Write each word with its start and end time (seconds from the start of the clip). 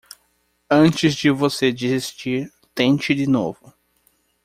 Antes 0.71 1.13
de 1.13 1.29
você 1.29 1.71
desistir, 1.71 2.51
tente 2.73 3.13
de 3.13 3.27
novo 3.27 3.71